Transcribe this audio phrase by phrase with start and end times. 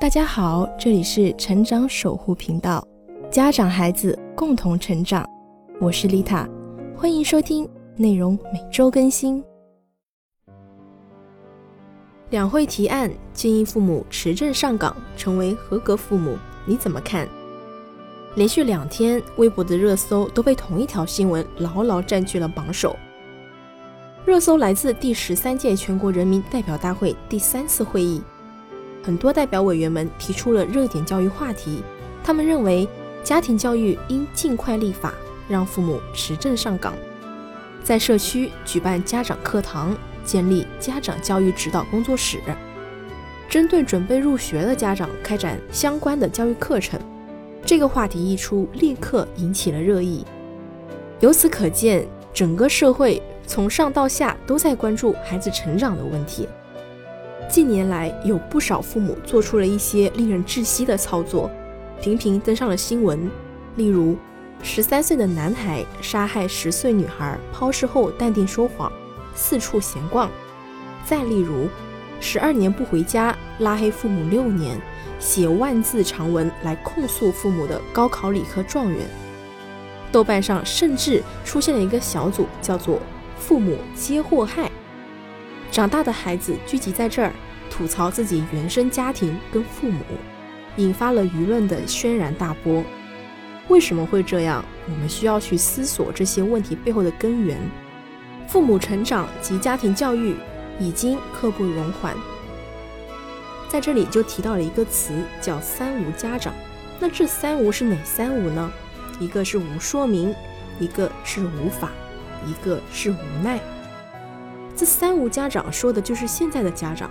[0.00, 2.82] 大家好，这里是成长守护频道，
[3.30, 5.28] 家长孩子共同成长，
[5.78, 6.48] 我是丽塔，
[6.96, 9.44] 欢迎收听，内容每周更新。
[12.30, 17.28] 两会提案建议父母持证上岗，成为合格父母，你怎么看？
[18.36, 22.96] 连续两天，微博的热搜都被同一条新闻牢牢占据了榜首。
[24.24, 28.22] 热搜来自第十三届全国人民代表大会第三次会议。
[29.02, 31.82] 很多代表委员们提出了热点教育话题，
[32.22, 32.88] 他们认为
[33.24, 35.14] 家庭教育应尽快立法，
[35.48, 36.94] 让父母持证上岗，
[37.82, 42.38] 在社区举办家长课堂，建立家长教育指导工作室，
[43.48, 47.00] 针对准备入学的家长开展相关的教育课程。
[47.64, 50.24] 这个话题一出，立刻引起了热议。
[51.20, 56.48] 由此可见，整个社会从上到下都在关注孩子成长的问题。
[57.50, 61.50] 近年来，有不少父母做出了一些令人窒息的操作，
[62.00, 63.28] 频频登上了新闻。
[63.74, 64.16] 例如，
[64.62, 68.92] 十三岁的男孩杀害十岁女孩，抛尸后淡定说谎，
[69.34, 70.28] 四处闲逛；
[71.04, 71.66] 再例如，
[72.20, 74.80] 十二年不回家，拉黑父母六年，
[75.18, 79.00] 写万字长文来控诉父母的高考理科状元。
[80.12, 83.00] 豆瓣上甚至出现了一个小组，叫做
[83.36, 84.70] “父母皆祸害”。
[85.70, 87.32] 长大的孩子聚集在这儿，
[87.70, 90.02] 吐槽自己原生家庭跟父母，
[90.76, 92.82] 引发了舆论的轩然大波。
[93.68, 94.64] 为什么会这样？
[94.86, 97.56] 我们需要去思索这些问题背后的根源。
[98.48, 100.34] 父母成长及家庭教育
[100.80, 102.16] 已经刻不容缓。
[103.68, 106.52] 在这里就提到了一个词，叫“三无家长”。
[106.98, 108.72] 那这三无是哪三无呢？
[109.20, 110.34] 一个是无说明，
[110.80, 111.92] 一个是无法，
[112.44, 113.60] 一个是无奈。
[114.80, 117.10] 这三无家长说的就是现在的家长，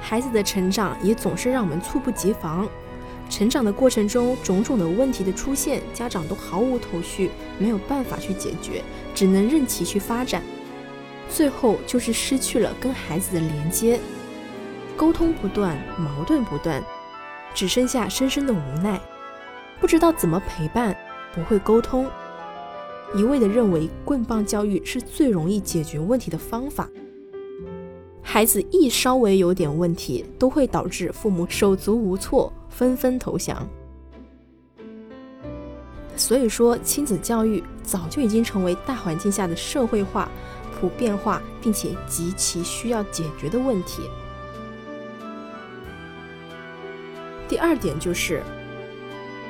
[0.00, 2.68] 孩子的成长也总是让我们猝不及防。
[3.28, 8.80] 成长的过程中，种种的问题的出现，家长都毫无头绪，没有办法去解决，
[9.12, 10.40] 只能任其去发展。
[11.28, 13.98] 最后就是失去了跟孩子的连接，
[14.96, 16.80] 沟通不断，矛盾不断，
[17.52, 19.00] 只剩下深深的无奈，
[19.80, 20.96] 不知道怎么陪伴，
[21.34, 22.08] 不会沟通。
[23.14, 26.88] 一味的认为棍棒教育是最容易解决问题的方法，
[28.20, 33.68] 孩子一稍微有点问题，都会导致父母手足无措，纷纷投降。
[36.16, 40.28] 所以说，亲子教育早就已经成为大环境下的社会化、
[40.80, 44.02] 普遍化，并且极其需要解决的问题。
[47.48, 48.42] 第二点就是。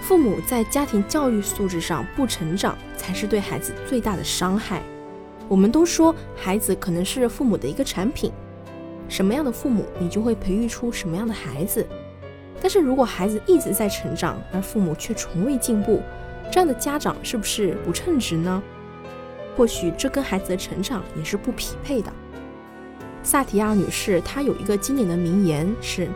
[0.00, 4.82] 父母在家庭教育素质上不成长，才是对孩子最大的伤害。
[5.48, 8.32] 我们都说孩子可能是父母的一个产品，
[9.08, 11.84] 什么样的父母，你就会培育出什么样的孩子。
[12.60, 16.00] 但是如果孩子一直在成长，而父母却从未进步，
[16.52, 18.62] 这样的家长是不是不称职呢？
[19.56, 22.12] 或许这跟孩子的成长也是不匹配的。
[23.22, 26.08] 萨提亚女士她有一个经典的名言是。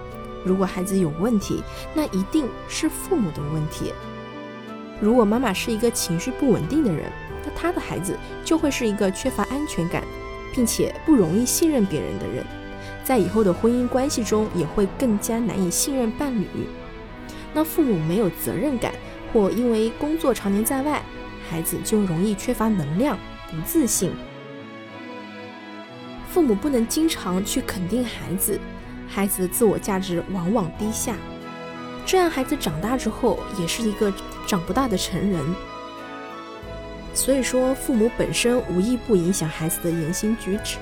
[0.44, 1.62] 如果孩子有问题，
[1.94, 3.92] 那一定是父母的问题。
[5.00, 7.10] 如果妈妈是一个情绪不稳定的人，
[7.44, 10.04] 那她的孩子就会是一个缺乏安全感，
[10.54, 12.44] 并且不容易信任别人的人，
[13.04, 16.46] 在以后的婚姻关系中也会更加难以信任伴侣。
[17.52, 18.92] 那父母没有责任感，
[19.32, 21.02] 或因为工作常年在外，
[21.48, 23.18] 孩子就容易缺乏能量、
[23.50, 24.12] 不自信。
[26.28, 28.60] 父母不能经常去肯定孩子。
[29.12, 31.16] 孩子的自我价值往往低下，
[32.06, 34.10] 这样孩子长大之后也是一个
[34.46, 35.44] 长不大的成人。
[37.12, 40.78] 所以说，父母本身无一不影响孩子的言行举止。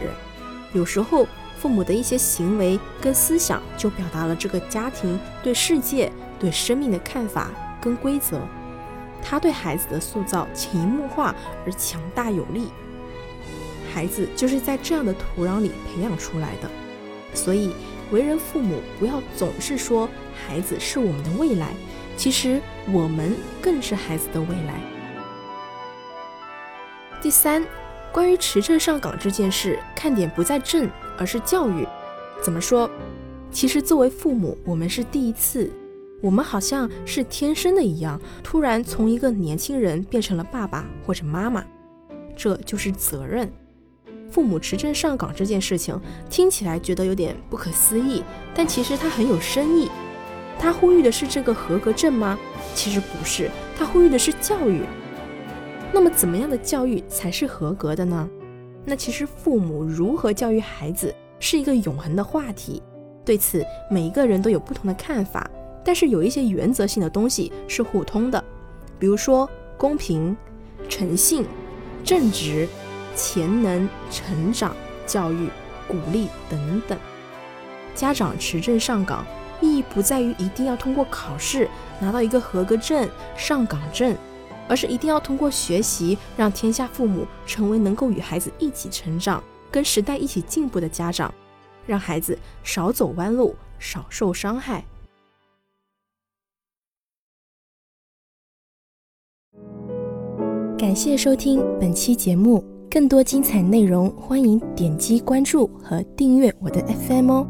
[0.74, 1.26] 有时候，
[1.58, 7.50] 父母的一些行为跟思想就表达了这个家庭对世界、对生命的看法
[7.80, 8.38] 跟规则。
[9.22, 11.34] 他对孩子的塑造潜移默化
[11.64, 12.68] 而强大有力，
[13.94, 16.68] 孩子就是在这样的土壤里培养出来的。
[17.32, 17.72] 所以。
[18.10, 21.72] 为人父母，不要总是说孩子是我们的未来，
[22.16, 22.60] 其实
[22.90, 24.80] 我们更是孩子的未来。
[27.20, 27.64] 第三，
[28.12, 30.88] 关于持证上岗这件事，看点不在证，
[31.18, 31.86] 而是教育。
[32.42, 32.90] 怎么说？
[33.50, 35.70] 其实作为父母，我们是第一次，
[36.20, 41.64] 我们好像是天生的一样，突然从一个年轻人变成了爸爸或者妈妈，
[42.36, 43.50] 这就是责任。
[44.30, 45.98] 父母持证上岗这件事情
[46.28, 48.22] 听起来觉得有点不可思议，
[48.54, 49.88] 但其实它很有深意。
[50.58, 52.38] 他呼吁的是这个合格证吗？
[52.74, 53.48] 其实不是，
[53.78, 54.82] 他呼吁的是教育。
[55.92, 58.28] 那么怎么样的教育才是合格的呢？
[58.84, 62.82] 那其实父母如何教育孩子是一个永恒的话题。
[63.24, 65.48] 对此，每一个人都有不同的看法，
[65.84, 68.42] 但是有一些原则性的东西是互通的，
[68.98, 70.36] 比如说公平、
[70.88, 71.44] 诚信、
[72.02, 72.66] 正直、
[73.18, 74.74] 潜能、成长、
[75.04, 75.50] 教育、
[75.88, 76.96] 鼓励等等。
[77.94, 79.26] 家长持证上岗，
[79.60, 81.68] 意义不在于一定要通过考试
[82.00, 84.16] 拿到一个合格证、上岗证，
[84.68, 91.34] 而是一定要通过学习，让天下父母成为能够与孩子一起成长、跟时代一起进步的家长，
[91.86, 94.84] 让孩子少走弯路、少受伤害。
[100.78, 107.46] 感谢收听本期节目，更多精彩内容，欢迎点击关注和订阅我的 FM 哦。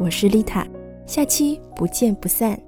[0.00, 0.66] 我是丽塔，
[1.06, 2.60] 下期不见不散。